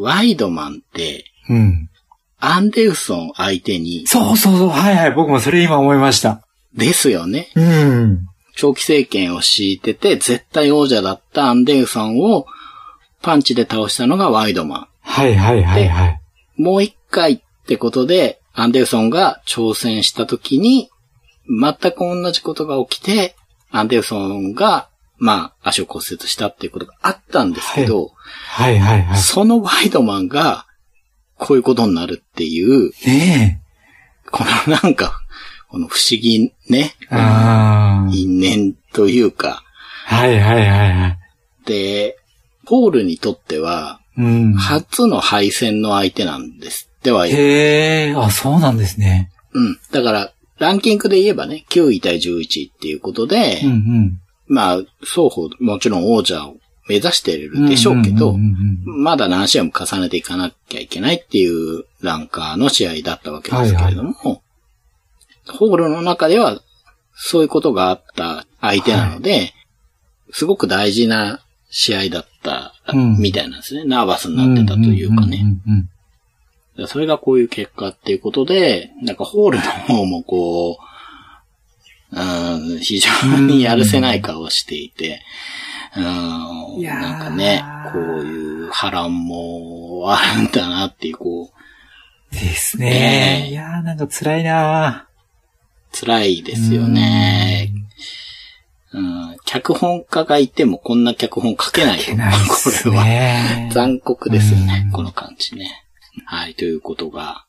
[0.00, 1.90] ワイドマンって、うん。
[2.40, 6.42] アンデルソン相手に、そうそうそう、はいはい、僕もそれ今思いました。
[6.74, 7.48] ですよね。
[7.56, 8.28] うん。
[8.56, 12.46] 長期政権を敷いてて、絶対王者だったアンデルソンを
[13.22, 16.20] パンチで倒したのがワイドマはいはいはいはい。
[16.58, 16.62] ン。
[16.62, 20.90] もう一回ってことで、アンデルソンが挑戦した時に、
[21.48, 23.36] 全く同じことが起きて、
[23.70, 24.87] アンデルソンが、
[25.18, 28.12] まあ、足を骨折したっていうことがあったんですけど、
[28.46, 29.18] はいはいはい。
[29.18, 30.66] そのワイドマンが、
[31.36, 33.62] こういうことになるっていう、ね
[34.30, 35.20] このなんか、
[35.68, 36.94] この不思議ね。
[38.12, 39.62] 因縁というか、
[40.06, 41.18] はいはいはいはい。
[41.66, 42.16] で、
[42.64, 44.54] ポールにとっては、うん。
[44.54, 47.26] 初の敗戦の相手なんですっては。
[47.26, 49.30] へえ、あ、そうなんですね。
[49.52, 49.78] うん。
[49.92, 54.20] だから、ランキングで言えばね、9位対11位っていうことで、うんうん。
[54.48, 56.56] まあ、双方、もちろん王者を
[56.88, 64.42] 目指しているでしょうけど、んんうんうんまだ何試合も重ねていかなきゃいけないっていうランカーの試合だったわけですけれども、
[65.46, 66.60] ホールの中では
[67.14, 69.52] そういうことがあった相手なので、
[70.32, 73.84] すごく大事な試合だったうんみたいなんですね。
[73.84, 75.42] ナーバスになってたというかね。
[75.42, 75.88] んうん
[76.78, 76.88] うん。
[76.88, 80.87] それがこういう結果っていうことで、なんかホールの方もこう、
[82.10, 85.20] うん、非常にやるせない顔をしていて、
[85.96, 93.44] うん、なんかね、こういう波乱もあるんだなっていう、こう、ですねね。
[93.48, 95.08] えいやーなんか辛いな
[95.92, 97.72] 辛いですよね。
[98.92, 103.04] うん、脚本家がいてもこんな脚本書けないいけないですこれは。
[103.04, 103.70] ね。
[103.72, 105.84] 残酷ですよねう、んこの感じね。
[106.24, 107.46] はい、ということがあ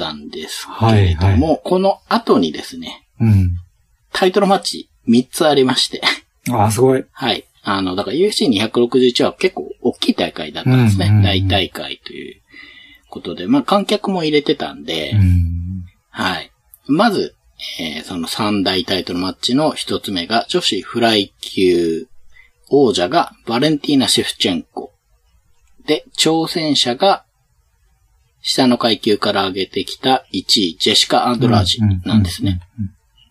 [0.00, 3.56] ったんですけれども、はいこの後にですね、うん。
[4.12, 6.00] タイトルマッチ3つありまして、
[6.48, 7.04] あー、すごい。
[7.12, 7.44] はい。
[7.62, 11.06] あの、だから UFC261 は結構大きい大会だったんですね。
[11.06, 12.40] うんうんうん大大会という
[13.10, 15.84] ことで、まあ観客も入れてたんで、うん。
[16.10, 16.50] はい。
[16.86, 17.34] まず、
[17.78, 22.06] えーその三大タイトルマッチの一つ目が女子フライ級
[22.70, 24.92] 王者がバレンティーナ・シェフチェンコ。
[25.86, 27.24] で、挑戦者が
[28.42, 32.60] 下の階級から上げてきた1位、ジェシカ・アンドラージなんですね。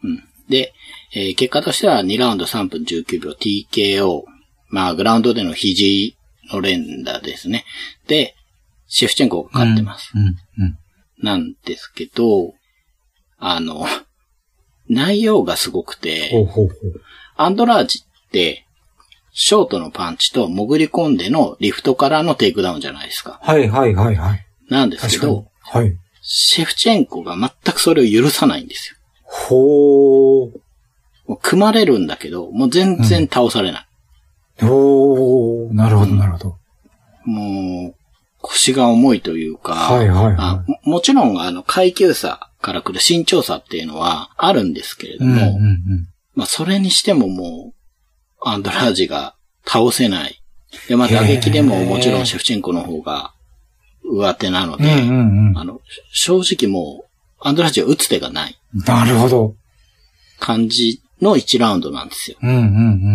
[0.03, 0.23] うん。
[0.49, 0.73] で、
[1.13, 4.23] えー結果としては2ラウンド3分19秒 TKO。
[4.69, 6.15] まあ、グラウンドでの肘
[6.51, 7.65] の連打ですね。
[8.07, 8.35] で、
[8.87, 10.11] シェフチェンコが勝ってます。
[11.21, 12.53] なんですけど、
[13.37, 13.87] あの、
[14.87, 17.01] 内容がすごくて、ほうほうほう。
[17.35, 18.65] アンドラージって、
[19.31, 23.39] ショートのパンチと潜り込んでのリフトからのテイクダウンじゃないですか。
[23.41, 24.45] はいはいはいはい。
[24.69, 25.47] なんですけど、。
[25.61, 25.95] はい。
[26.21, 28.97] シェフチェンコが全くそれを許さないんですよ。
[29.23, 30.51] ほー。
[31.27, 33.87] もう組まれるんだけど、もう全然倒されない。
[34.61, 35.75] ほー。
[35.75, 36.57] なるほどなるほど。
[37.25, 37.95] もう、
[38.41, 46.07] 腰が重いというか、はいはいはいあももちろん、あの、階級差から来る身長差っていうのはあるんですけれども、うんうんうん。
[46.35, 47.73] まあ、それにしてももう、
[48.41, 50.41] アンドラージが倒せない。
[50.87, 53.33] で、まあ打撃でももちろんシェフチェンコの方が
[54.09, 55.57] 上手なので、うんうんうん。
[55.57, 57.05] あの、正直もう、
[57.39, 59.55] アンドラージは打つ手がないなるほど。
[60.39, 62.37] 感じの1ラウンドなんですよ。
[62.41, 62.59] うんうんう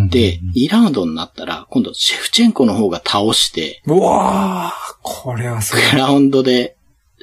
[0.05, 0.09] ん。
[0.09, 5.91] で、2ラウンドになったら、今度シェフチェンコの方が倒して、うわー、これはすごい。
[5.91, 6.75] グラウンドで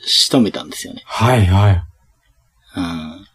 [0.05, 1.03] 仕留めたんですよね。
[1.07, 1.83] はいはい。
[2.77, 3.27] うん。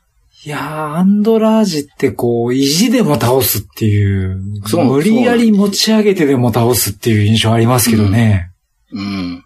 [0.45, 0.62] いやー、
[0.97, 8.52] アンドラージってこう、意地でも倒すっていう、そう無理やり持ち上げてでも倒すっていう印象ありますけどね。
[8.91, 9.43] うん。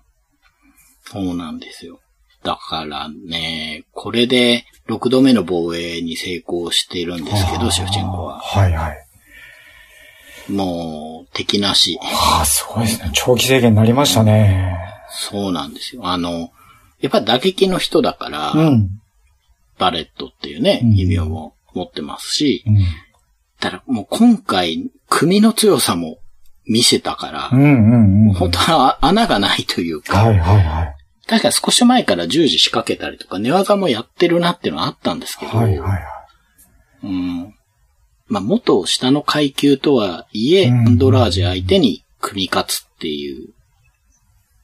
[1.12, 2.00] そうなんですよ。
[2.44, 8.40] だからね、これで6度目の防衛に成功してるんですけど、シェフチェンコは。
[8.40, 9.08] はいはい。
[10.52, 12.00] もう、敵なし。
[12.02, 13.12] ああ、すごいですね。
[13.14, 14.78] 長期制限になりましたね。
[15.10, 16.08] そうなんですよ。
[16.08, 16.52] あの、
[17.00, 18.90] やっぱ打撃の人だから、うん。
[19.78, 22.78] バレットっていうね、うん異名も持ってますし、うん。
[23.60, 26.18] ただもう今回、組の強さも
[26.68, 28.34] 見せたから、うんうんうん。
[28.34, 31.01] 本当は穴がないというか、はいはいはい。
[31.28, 36.02] 確かに少し前から十字仕掛けたりとか、寝技もやってるなっていうのはあったんですけど、はいはいはい。
[37.04, 37.56] うん。
[38.28, 43.54] まあ、元下の階級とはいえ、うんアンドラージ相手に組み勝つっていう、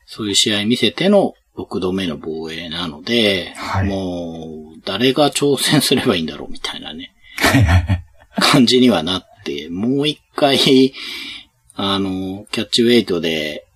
[0.06, 7.14] そういう試合見せての6度目の防衛なので、はいもう、誰が挑戦すればいいんだろうみたいなね、
[8.40, 10.94] 感じにはなって、もう一回、
[11.76, 13.67] あの、キャッチウェイトで、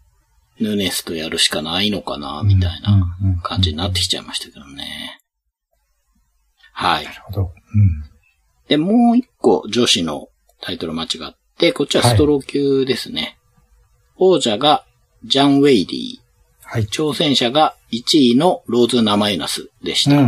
[0.61, 5.19] ヌネスとやるしかないのかな、みたいなうんうんうん感じになってきちゃいましたけどね。
[6.73, 7.11] はいな。
[7.11, 7.51] るほど。
[8.67, 10.27] で、もう一個女子の
[10.61, 13.37] タイトルマッチがあって、こっちはストロー級ですね。
[14.17, 14.85] 王者が
[15.23, 16.21] ジャン・ウェイリー。
[16.63, 16.83] はい。
[16.83, 20.15] 挑戦者が1位のローズ・ナマイナスでした。
[20.15, 20.27] うんうん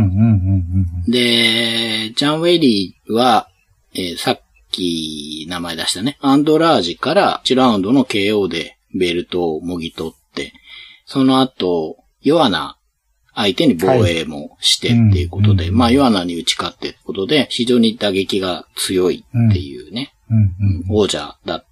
[1.08, 3.48] んで、ジャン・ウェイリーは、
[3.94, 10.23] えーさっき名前出したね、アンドラージから1ラウンドの KO でベルトをもぎ取って、
[11.06, 12.78] その後、ヨアナ
[13.34, 20.12] 相手に防衛もしてっていうことで、はいうんまあヨアナに打ち勝ってってことで、非常に打撃が強いっていうね。
[20.90, 21.66] 王者だっ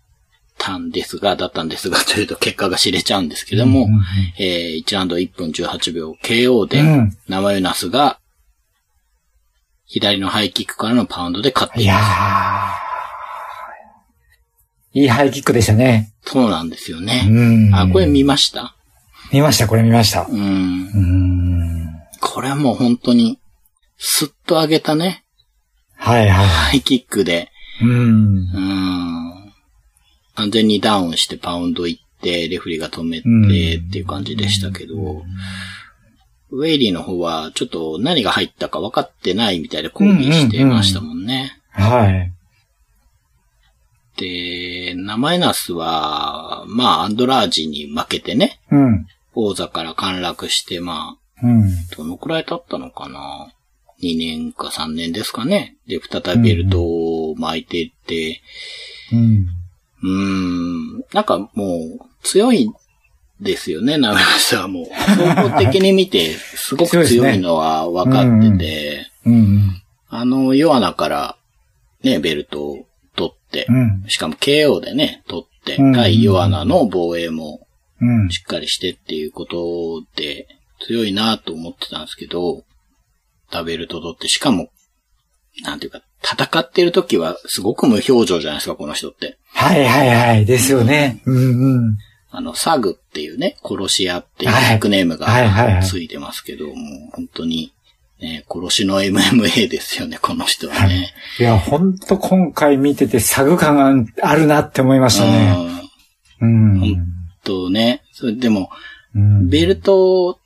[0.59, 4.03] たんですが、だったんですが、というと結果が知れちゃうんですけども、うんうんうん
[4.39, 8.19] えー1ラウンド1分18秒 KO で、うんナマユナスが、
[9.87, 12.07] 左のハイキックからのパウンドで勝っていやいます。
[14.99, 15.01] ー。
[15.01, 16.13] いいハイキックでしたね。
[16.25, 17.27] そうなんですようね。
[17.29, 17.75] ん。
[17.75, 18.75] あ、これ見ました？
[19.33, 20.27] 見ました、これ見ました。
[20.29, 21.01] うんう。
[21.01, 22.01] ん。
[22.21, 23.39] これはもう本当に、
[23.97, 25.25] スッと上げたね、
[25.97, 26.47] はいはい。
[26.47, 28.61] ハイキックで、うんう。
[29.49, 29.53] ん。
[30.35, 34.95] 完全にダウンしてパウンド行って、レフリーが止めてうんっていう感じでしたけど、
[36.51, 41.59] ウェイリーの方はちょっと何が入ったか分かってないみたいで抗議してましたもんね。
[41.71, 42.33] はい。
[44.17, 49.07] で、ナマエナスは、まあ、アンドラージに負けてね、うん。
[49.35, 51.65] 王座から陥落して、まあ、うん。
[51.97, 53.53] どのくらい経ったのかな
[54.03, 55.77] ?2 年か3年ですかね。
[55.87, 58.41] で、再びベルトを巻いていって、
[59.13, 59.47] うん。
[60.03, 62.71] うーん、なんかもう、強い
[63.41, 64.85] ですよね、ナメナスはもう。
[65.17, 69.83] 総合的に見て、すごく強いのは分かってて、うん。
[70.09, 71.37] あの、ヨアナから、
[72.03, 74.05] ね、ベルトを取って、うん。
[74.09, 77.67] しかも KO でね、取って、うん対ヨアナの防衛も
[78.03, 78.29] うん。
[78.31, 80.49] しっかりしてっていうことで、
[80.87, 82.65] 強いなと思ってたんですけど、
[83.51, 84.69] ダベルト取って、しかも、
[85.65, 89.39] なんていうか、戦ってる時はすごく無表情じゃないですか、この人って。
[89.55, 90.45] はいはいはい。
[90.45, 91.23] ですよね。
[91.27, 91.97] うんうん。
[92.31, 96.75] あの、サグっていうね、殺し屋っていうはいニックネームがはいはいはいついてますけど、もう
[97.13, 97.73] 本当に、
[98.21, 101.13] ね、殺しの MMA ですよね、この人はね。
[101.39, 105.57] いや、ほんと今回見ててサグ感があるなって思いましたね。
[106.41, 106.81] うん。
[106.81, 107.22] うん。
[107.45, 108.71] とね、それでも、
[109.15, 110.39] うんベルトを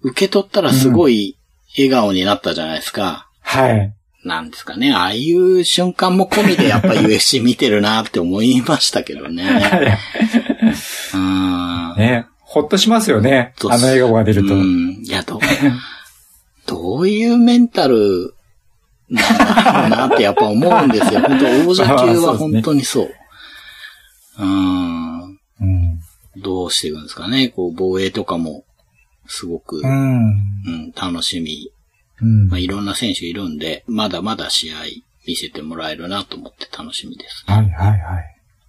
[0.00, 1.36] 受け取ったらすごい
[1.76, 3.28] 笑顔になったじゃないですか。
[3.40, 3.92] はい。
[4.24, 4.92] なんですかね。
[4.92, 9.44] ああいう瞬間も込みでやっぱ UFC 見てるなって思いましたけどね。
[11.14, 11.94] うん。
[11.96, 12.26] ね。
[12.40, 13.54] ほっとしますよね。
[13.68, 14.54] あの笑顔が出ると。
[14.54, 15.02] うん。
[15.04, 15.40] いや、どう、
[16.66, 18.34] どういうメンタル
[19.10, 21.20] なんだろうなってやっぱ思うんですよ。
[21.20, 23.14] 本当王者級は本当にそう。
[24.38, 25.20] うん。
[25.20, 25.25] うん。
[26.36, 27.48] どうしていくんですかね。
[27.48, 28.64] こう、防衛とかも、
[29.26, 30.92] すごく、ううん、ん。
[30.92, 31.70] 楽しみ。
[32.20, 34.76] うんまあ、いろんな選手いるんで、まだまだ試合
[35.26, 37.44] 見せてもらえるなと思って楽しみです。
[37.46, 38.00] はいはいはい。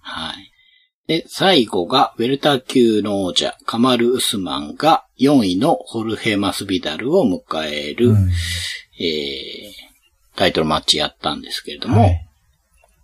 [0.00, 0.52] はい。
[1.06, 8.28] で、最後が、ウェルター級の王者、カマル・ウスマンが4位のホルヘ・マスビダルを迎える、うん
[9.00, 12.28] えー、タイトルマッチやったんですけれども、はい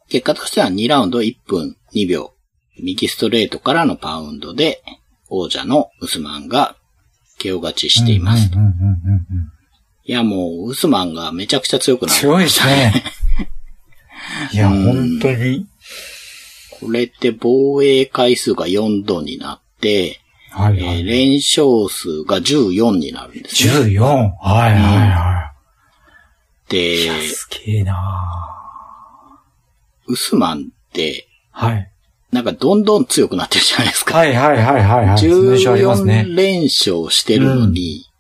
[0.08, 2.34] 結果としては2ラウンド1分2秒
[2.79, 4.83] 右ストレートからのパウンドで、
[5.29, 6.77] 王者のウスマンが
[7.41, 8.51] KO 勝ちしています。
[10.05, 12.18] いや、もう、ウスマンがめちゃくちゃ強くなる。
[12.18, 13.05] 強いですね。
[14.53, 15.66] いや、うん本当に。
[16.81, 20.20] これって防衛回数が4度になって、
[20.51, 20.99] はいはい。
[21.01, 23.72] えー連勝数が14になるんですね。
[23.72, 24.03] 14。
[24.03, 25.53] はいはいは
[26.68, 27.03] でい。
[27.05, 27.97] いや、すげえな
[30.07, 31.91] ウスマンって、はい。
[32.35, 34.18] なんかどんどん強くなってるじゃないですか。
[34.18, 35.18] はいはいはいはいはい。
[35.18, 36.24] その印象ありますね。
[36.26, 38.11] 14連勝してるのに、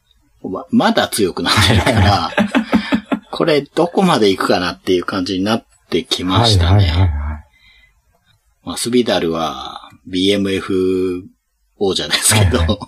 [0.44, 2.30] ままだ強くなってるから、
[3.32, 6.76] これどこまで行くかなっていう感じになってきましたね。
[6.76, 7.10] はいはいはいはい。
[8.62, 11.24] まあ、スビダルは BMF
[11.78, 12.78] 王者ですけど、はい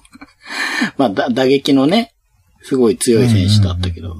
[0.97, 2.15] まあだ打撃のね、
[2.63, 4.15] すごい強い選手だったけど、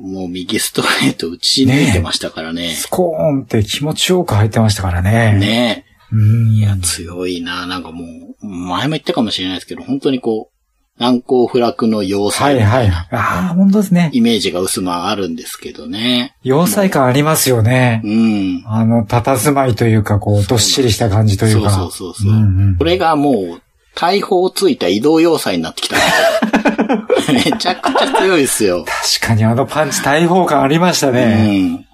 [0.00, 2.70] もう右ストレート打ち抜いてましたからね。
[2.70, 5.38] スコーンって気持ちよく入ってましたからね。。
[5.38, 6.52] ねうん。
[6.52, 7.66] いや、強いな。
[7.66, 8.04] なんかも
[8.42, 10.60] う、前も言ったかもしれないですけど、本当にこう、
[11.00, 12.88] 難攻不落の要は塞いはい。
[12.88, 13.06] あ
[13.52, 14.10] あ、本当ですね。
[14.12, 16.36] イメージが薄まあるんですけどね。
[16.42, 18.08] 要塞感ありますよねう。
[18.08, 18.62] ん。
[18.66, 21.70] あの、佇まいというか、こう、どっしりした感じというか。
[21.70, 22.32] そうそうそうそう。
[22.32, 23.62] んうんこれがもう、
[23.94, 25.96] 大砲ついた移動要塞になってきた。
[27.32, 28.84] めちゃくちゃ強いですよ。
[28.84, 31.60] 確かにあのパンチ大砲感ありましたうね。
[31.60, 31.86] ん。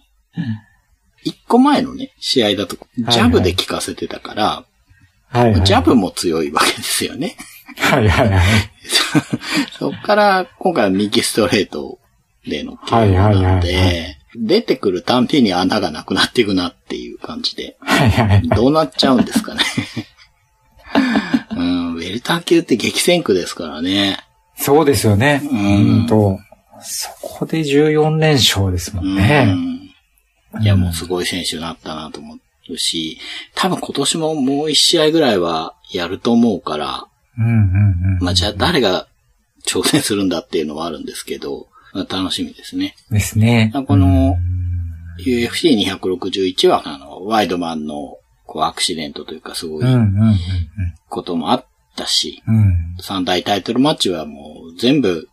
[1.25, 4.65] 一個前のね、試合だと、ジャブで効かせてたから、
[5.29, 5.65] はい、はい。
[5.65, 7.37] ジャブも強いわけですよね。
[7.79, 8.43] はいはいはい。
[9.79, 11.99] そっから、今回は右ストレート
[12.47, 18.49] でのいはないので、出てくるたんびに穴がなくなっていくなっていう感じで、はいはい。
[18.49, 19.63] どうなっちゃうんですかね。
[21.57, 24.19] うん、ウェルター級って激戦区ですからね。
[24.57, 25.43] そうですよね。
[25.51, 26.39] うんうんと、
[26.83, 29.45] そこで14連勝ですもうんね。
[29.45, 30.63] ん。
[30.63, 32.39] いや、もうすごい選手になったなと思
[32.71, 33.19] うし、
[33.55, 37.07] 多分今年ももう一試合ぐらいはやると思うから、
[37.39, 38.19] うんうんうん。
[38.21, 39.07] まあ、じゃあ誰が
[39.67, 42.95] 挑戦するんだっていうのはあるんですけど、まあ楽しみですね。
[43.11, 43.73] ですね。
[43.87, 44.37] この
[45.19, 49.85] UFC261 は、あの、ワイドマンの、こう、アクシデントというか、すごい
[51.09, 51.67] こともあっ
[51.97, 52.57] たし、うん。
[52.57, 52.75] うん。
[53.01, 55.29] 三大タイトルマッチはもう全部、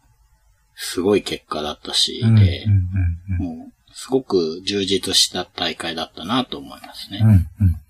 [0.76, 7.20] すごい結果だったし、で、うんもう、すごく充実した大会だったなと思いますね。
[7.22, 7.83] うんうんうん